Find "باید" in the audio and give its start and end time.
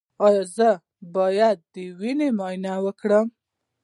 1.15-1.57